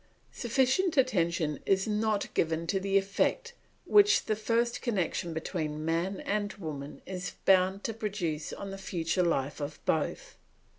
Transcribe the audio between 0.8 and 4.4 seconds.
attention is not given to the effect which the